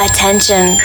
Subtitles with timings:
[0.00, 0.78] Attention.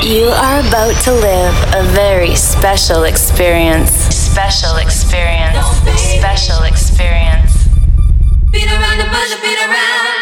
[0.00, 3.90] You are about to live a very special experience.
[3.90, 5.58] Special experience.
[6.00, 7.68] Special experience.
[8.50, 10.19] Beat around the bush, beat around.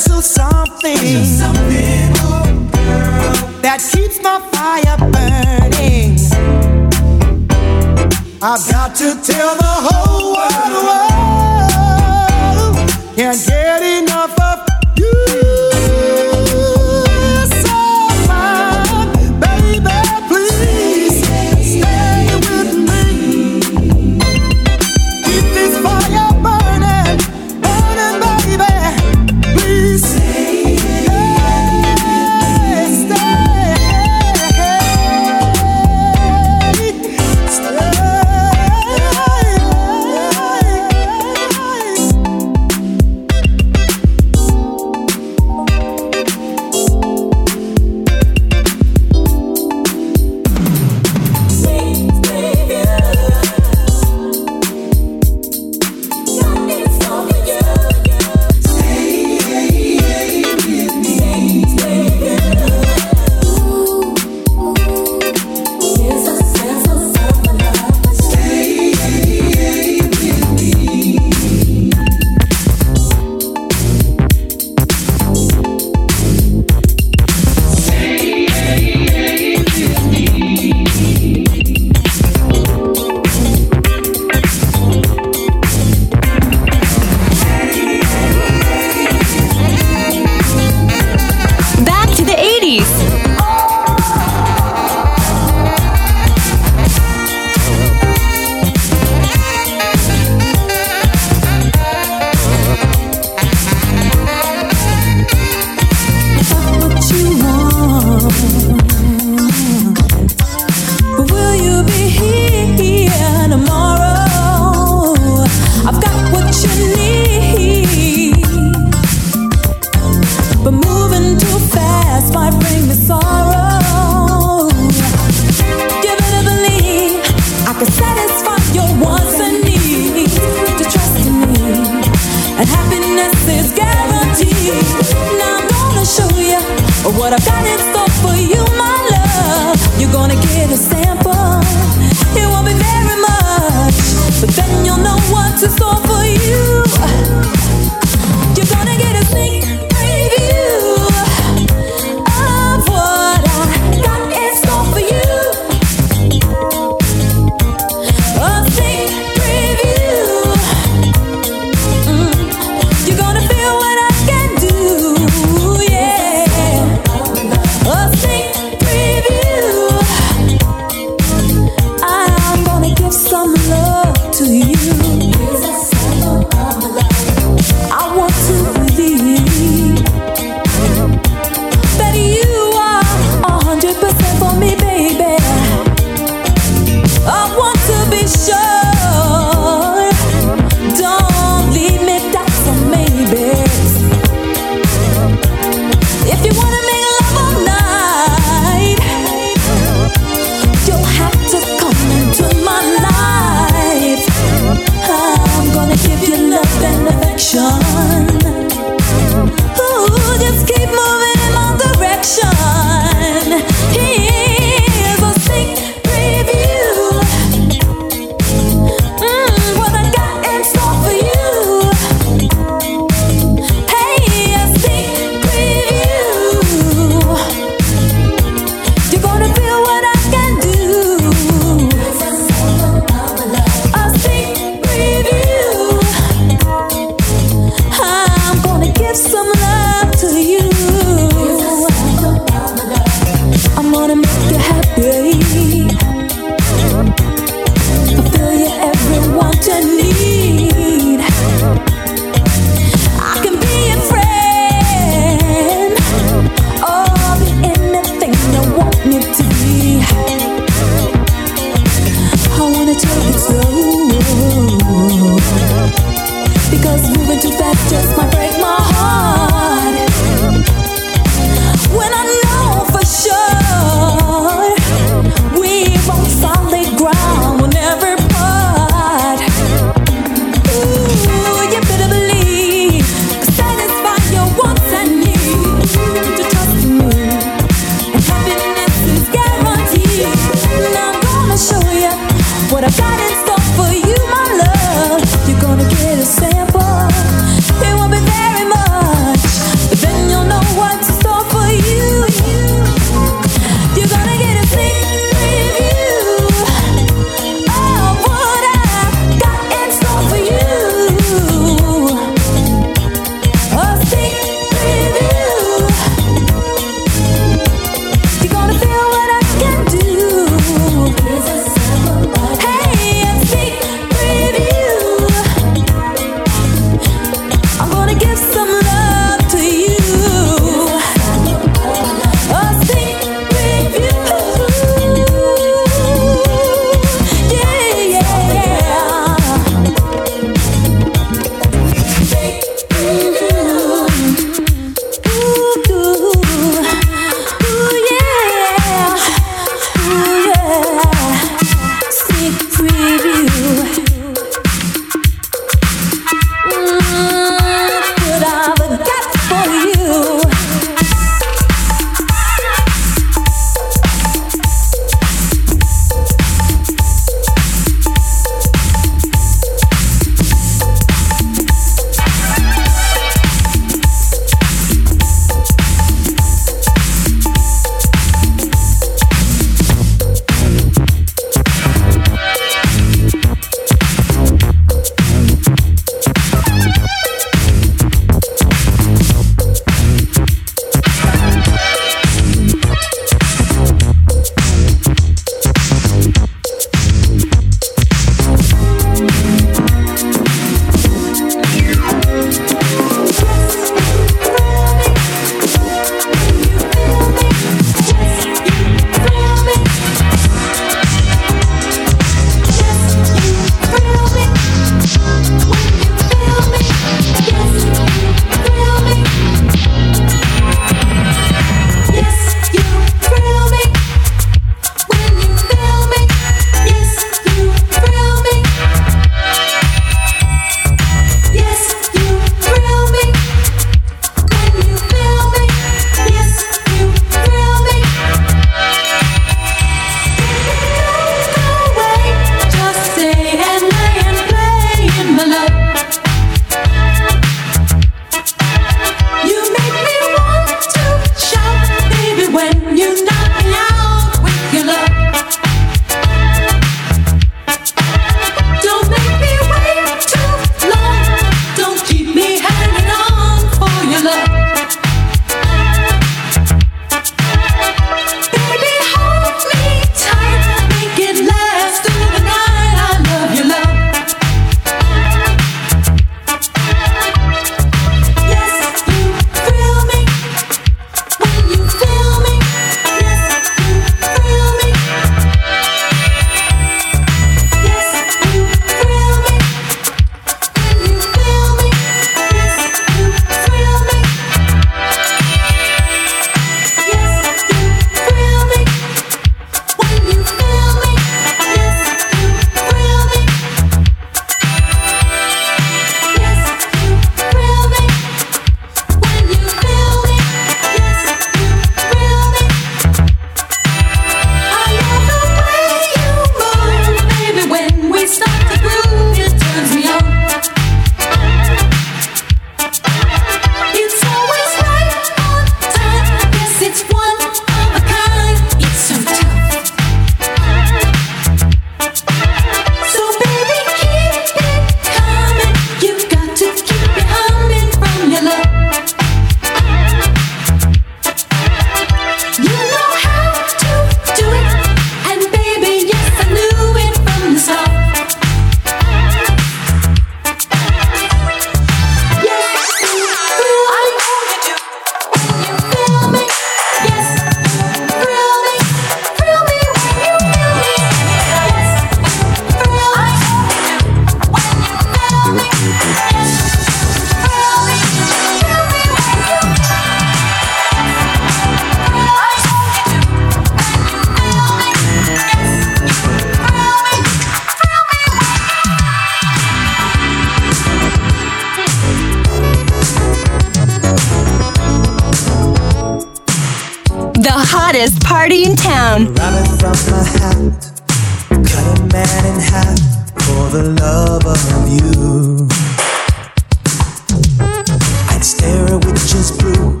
[598.40, 600.00] Stare at witch's brew.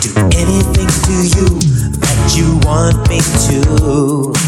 [0.00, 1.48] Do anything to you
[1.98, 4.39] that you want me to.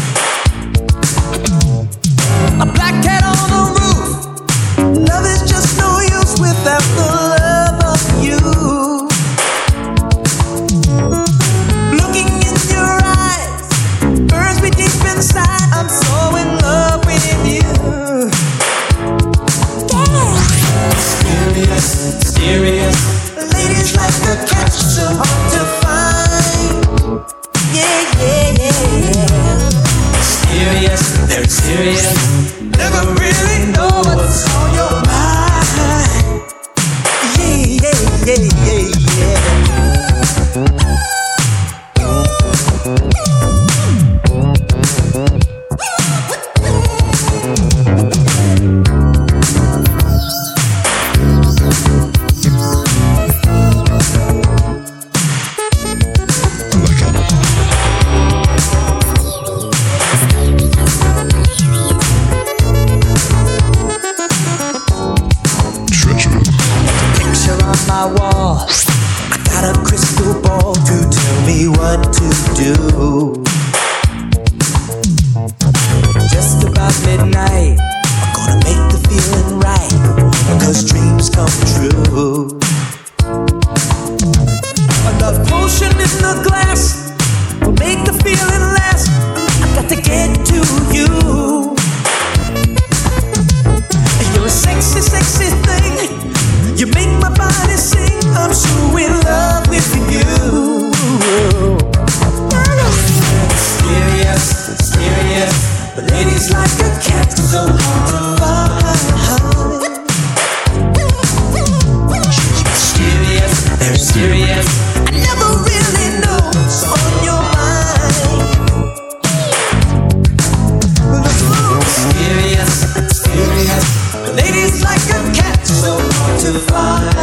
[126.53, 127.22] survive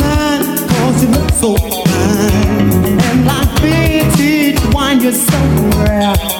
[0.00, 2.98] cause you look so fine.
[3.00, 5.38] And like vintage wine, you're so
[5.78, 6.39] rare.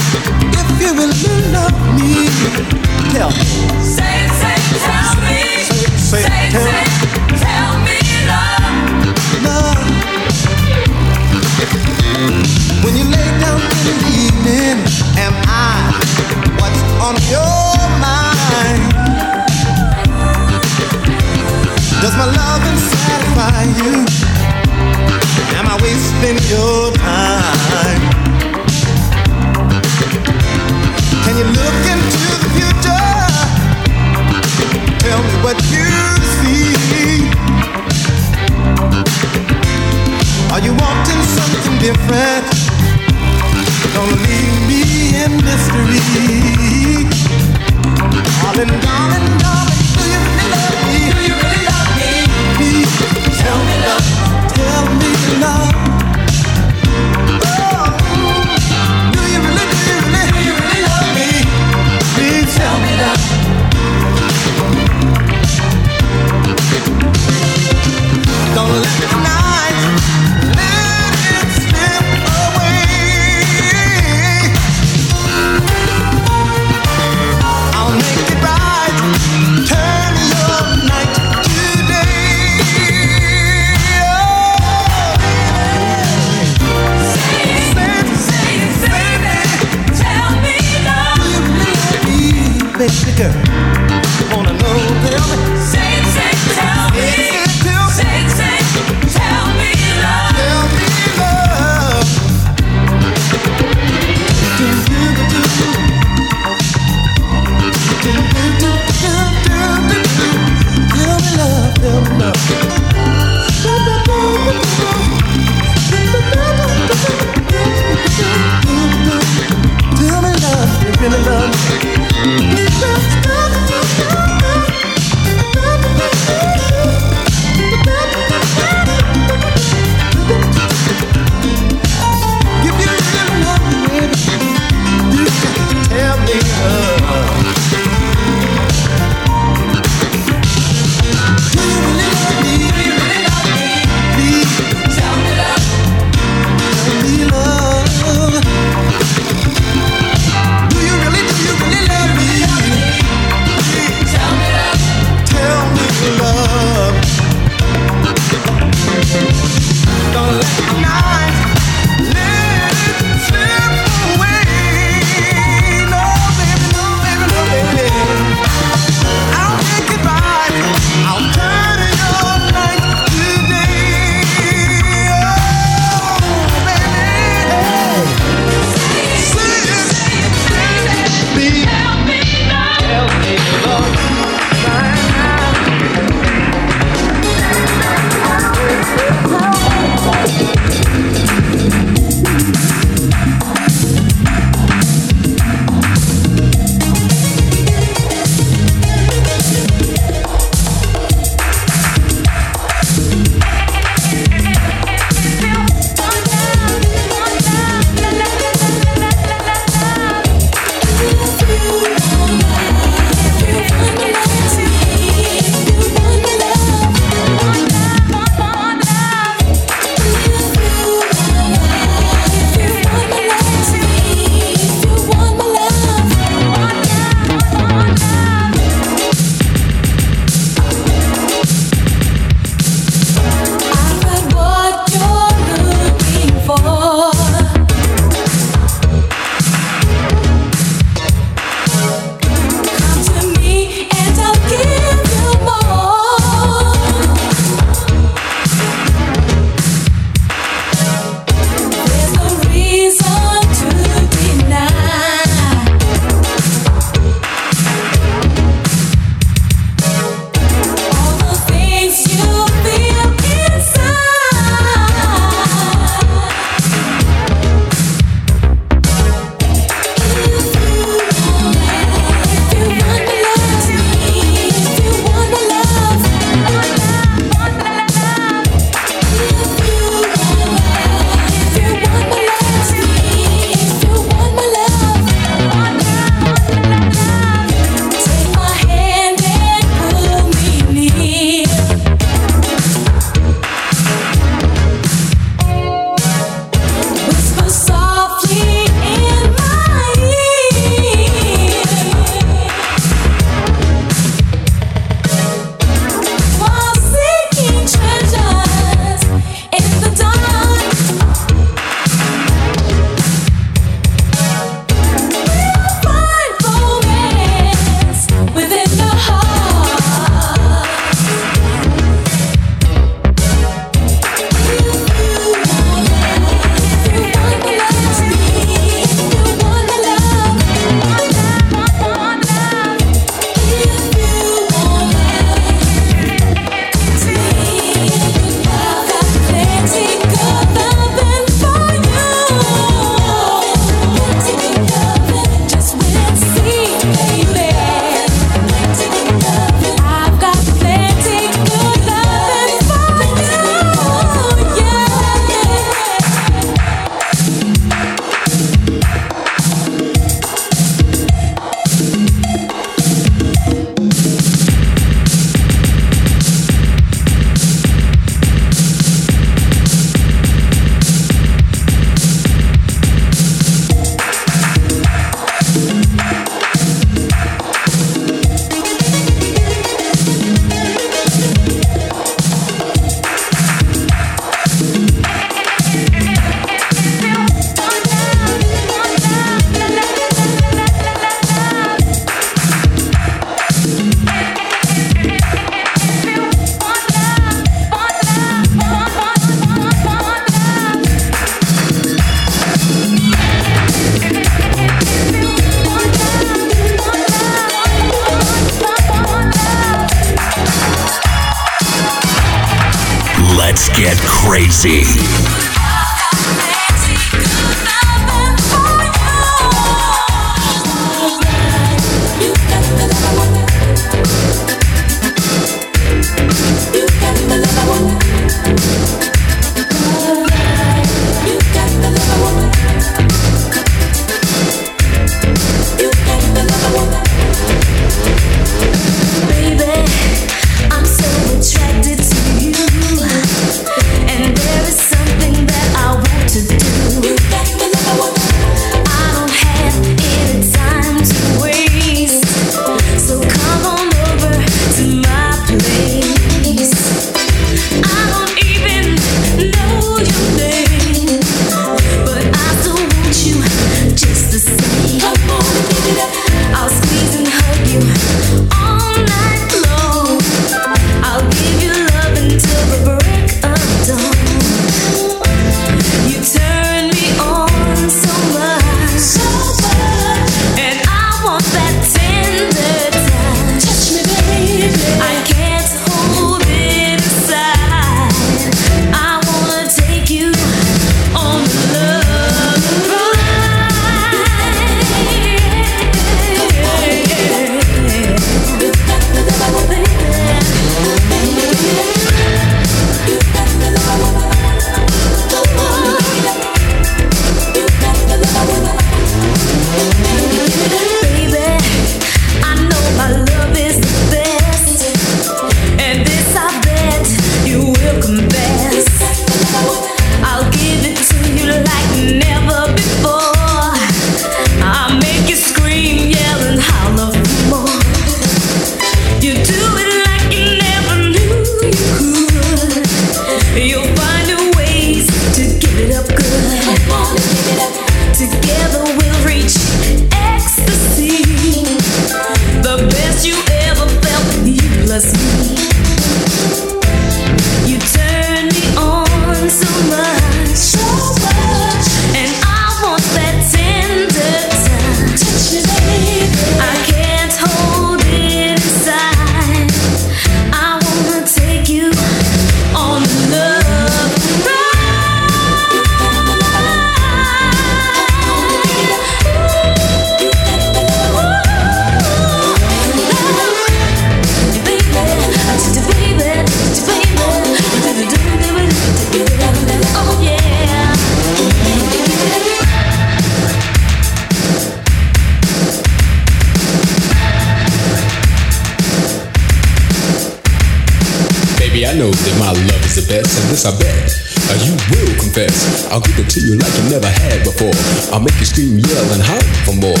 [598.56, 600.00] scream, yell, and holler for more.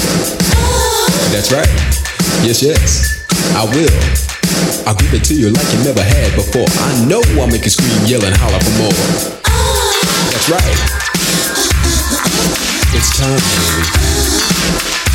[1.28, 1.68] That's right.
[2.40, 3.20] Yes, yes,
[3.54, 3.92] I will.
[4.88, 6.64] I'll give it to you like you never had before.
[6.64, 8.96] I know I'll make you scream, yell, and holler for more.
[10.32, 10.76] That's right.
[12.96, 15.05] It's time.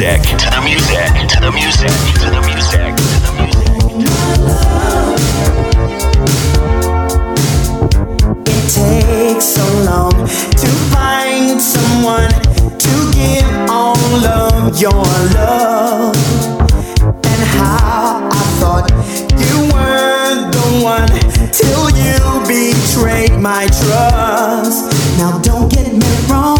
[0.00, 0.22] music.
[0.22, 1.28] To the music.
[1.28, 1.90] To the music.
[2.20, 2.96] To the music.
[2.96, 3.60] To the music.
[8.46, 12.30] It takes so long to find someone
[12.78, 15.04] to give all of your
[15.36, 16.16] love.
[17.04, 18.90] And how I thought
[19.36, 21.12] you weren't the one
[21.52, 24.96] till you betrayed my trust.
[25.18, 26.56] Now don't get me wrong,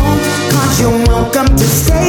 [0.51, 2.00] cause you're welcome to stay.